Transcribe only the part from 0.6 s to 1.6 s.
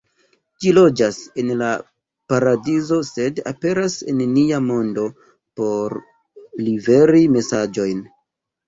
Ĝi loĝas en